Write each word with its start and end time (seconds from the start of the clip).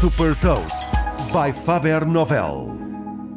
Super 0.00 0.34
Toast 0.36 0.88
by 1.30 1.52
Faber 1.52 2.06
Novel. 2.06 2.74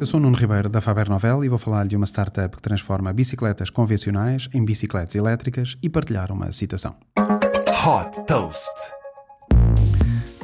Eu 0.00 0.06
sou 0.06 0.18
o 0.18 0.22
Nuno 0.22 0.34
Ribeiro 0.34 0.66
da 0.66 0.80
Faber 0.80 1.10
Novel 1.10 1.44
e 1.44 1.48
vou 1.50 1.58
falar 1.58 1.86
de 1.86 1.94
uma 1.94 2.06
startup 2.06 2.56
que 2.56 2.62
transforma 2.62 3.12
bicicletas 3.12 3.68
convencionais 3.68 4.48
em 4.54 4.64
bicicletas 4.64 5.14
elétricas 5.14 5.76
e 5.82 5.90
partilhar 5.90 6.32
uma 6.32 6.50
citação. 6.52 6.96
Hot 7.18 8.24
Toast. 8.26 9.03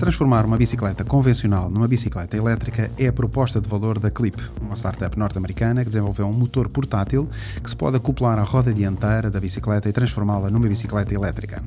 Transformar 0.00 0.46
uma 0.46 0.56
bicicleta 0.56 1.04
convencional 1.04 1.68
numa 1.68 1.86
bicicleta 1.86 2.34
elétrica 2.34 2.90
é 2.96 3.08
a 3.08 3.12
proposta 3.12 3.60
de 3.60 3.68
valor 3.68 3.98
da 3.98 4.10
Clip, 4.10 4.34
uma 4.58 4.74
startup 4.74 5.18
norte-americana 5.18 5.84
que 5.84 5.90
desenvolveu 5.90 6.26
um 6.26 6.32
motor 6.32 6.70
portátil 6.70 7.28
que 7.62 7.68
se 7.68 7.76
pode 7.76 7.98
acoplar 7.98 8.38
à 8.38 8.42
roda 8.42 8.72
dianteira 8.72 9.28
da 9.28 9.38
bicicleta 9.38 9.90
e 9.90 9.92
transformá-la 9.92 10.48
numa 10.48 10.66
bicicleta 10.66 11.12
elétrica. 11.12 11.62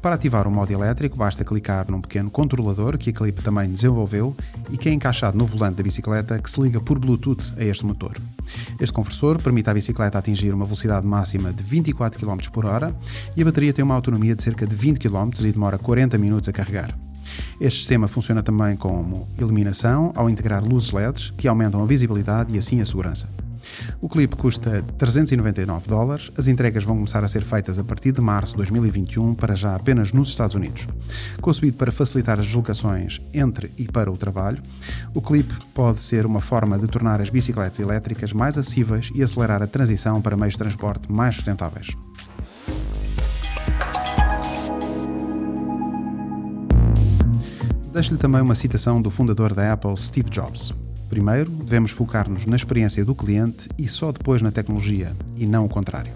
Para 0.00 0.14
ativar 0.14 0.46
o 0.46 0.50
modo 0.50 0.70
elétrico, 0.70 1.18
basta 1.18 1.44
clicar 1.44 1.90
num 1.90 2.00
pequeno 2.00 2.30
controlador 2.30 2.96
que 2.96 3.10
a 3.10 3.12
Clip 3.12 3.42
também 3.42 3.68
desenvolveu 3.68 4.36
e 4.70 4.78
que 4.78 4.88
é 4.88 4.92
encaixado 4.92 5.36
no 5.36 5.44
volante 5.44 5.78
da 5.78 5.82
bicicleta 5.82 6.38
que 6.38 6.48
se 6.48 6.60
liga 6.60 6.80
por 6.80 7.00
Bluetooth 7.00 7.42
a 7.58 7.64
este 7.64 7.84
motor. 7.84 8.16
Este 8.78 8.92
conversor 8.92 9.42
permite 9.42 9.68
à 9.70 9.74
bicicleta 9.74 10.18
atingir 10.18 10.54
uma 10.54 10.66
velocidade 10.66 11.04
máxima 11.04 11.52
de 11.52 11.64
24 11.64 12.20
km 12.20 12.48
por 12.52 12.64
hora 12.64 12.94
e 13.36 13.42
a 13.42 13.44
bateria 13.44 13.72
tem 13.72 13.84
uma 13.84 13.96
autonomia 13.96 14.36
de 14.36 14.42
cerca 14.44 14.64
de 14.64 14.76
20 14.76 15.00
km 15.00 15.30
e 15.40 15.50
demora 15.50 15.78
40 15.78 16.16
minutos 16.16 16.48
a 16.48 16.52
carregar. 16.52 16.96
Este 17.60 17.78
sistema 17.80 18.08
funciona 18.08 18.42
também 18.42 18.76
como 18.76 19.28
iluminação 19.38 20.12
ao 20.14 20.28
integrar 20.28 20.64
luzes 20.64 20.90
LEDs 20.90 21.30
que 21.30 21.48
aumentam 21.48 21.82
a 21.82 21.86
visibilidade 21.86 22.54
e 22.54 22.58
assim 22.58 22.80
a 22.80 22.84
segurança. 22.84 23.28
O 24.00 24.08
clipe 24.08 24.36
custa 24.36 24.82
399 24.98 25.88
dólares. 25.88 26.30
As 26.36 26.46
entregas 26.46 26.84
vão 26.84 26.96
começar 26.96 27.22
a 27.24 27.28
ser 27.28 27.42
feitas 27.42 27.78
a 27.78 27.84
partir 27.84 28.12
de 28.12 28.20
março 28.20 28.52
de 28.52 28.58
2021, 28.58 29.34
para 29.34 29.54
já 29.54 29.74
apenas 29.74 30.12
nos 30.12 30.28
Estados 30.28 30.54
Unidos. 30.54 30.86
Concebido 31.40 31.76
para 31.76 31.92
facilitar 31.92 32.38
as 32.38 32.46
deslocações 32.46 33.20
entre 33.32 33.70
e 33.78 33.84
para 33.84 34.10
o 34.10 34.16
trabalho, 34.16 34.62
o 35.14 35.22
clipe 35.22 35.54
pode 35.74 36.02
ser 36.02 36.26
uma 36.26 36.40
forma 36.40 36.78
de 36.78 36.86
tornar 36.86 37.20
as 37.20 37.30
bicicletas 37.30 37.78
elétricas 37.78 38.32
mais 38.32 38.58
acessíveis 38.58 39.10
e 39.14 39.22
acelerar 39.22 39.62
a 39.62 39.66
transição 39.66 40.20
para 40.20 40.36
meios 40.36 40.54
de 40.54 40.58
transporte 40.58 41.10
mais 41.10 41.36
sustentáveis. 41.36 41.88
Deixo-lhe 47.92 48.18
também 48.18 48.40
uma 48.40 48.54
citação 48.54 49.02
do 49.02 49.10
fundador 49.10 49.52
da 49.52 49.70
Apple, 49.70 49.94
Steve 49.98 50.30
Jobs. 50.30 50.72
Primeiro, 51.10 51.50
devemos 51.50 51.90
focar-nos 51.90 52.46
na 52.46 52.56
experiência 52.56 53.04
do 53.04 53.14
cliente 53.14 53.68
e 53.76 53.86
só 53.86 54.10
depois 54.10 54.40
na 54.40 54.50
tecnologia, 54.50 55.14
e 55.36 55.46
não 55.46 55.66
o 55.66 55.68
contrário. 55.68 56.12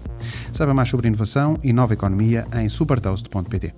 Saiba 0.51 0.73
mais 0.73 0.89
sobre 0.89 1.07
inovação 1.07 1.59
e 1.63 1.71
nova 1.71 1.93
economia 1.93 2.47
em 2.53 2.67
supertoast.pt. 2.67 3.75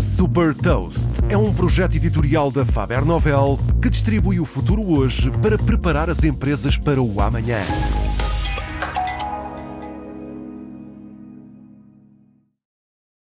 Super 0.00 0.52
Toast 0.52 1.10
é 1.28 1.38
um 1.38 1.54
projeto 1.54 1.94
editorial 1.94 2.50
da 2.50 2.64
Faber 2.64 3.04
Novel 3.04 3.58
que 3.80 3.88
distribui 3.88 4.40
o 4.40 4.44
futuro 4.44 4.82
hoje 4.82 5.30
para 5.40 5.56
preparar 5.56 6.10
as 6.10 6.24
empresas 6.24 6.76
para 6.76 7.00
o 7.00 7.20
amanhã. 7.20 7.60